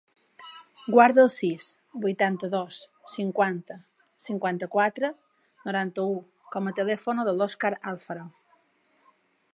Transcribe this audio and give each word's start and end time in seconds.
Guarda 0.93 1.19
el 1.23 1.27
sis, 1.33 1.67
vuitanta-dos, 2.05 2.79
cinquanta, 3.17 3.77
cinquanta-quatre, 4.29 5.13
noranta-u 5.69 6.19
com 6.57 6.73
a 6.73 6.77
telèfon 6.81 7.25
de 7.29 7.39
l'Òscar 7.39 7.75
Alfaro. 7.93 8.29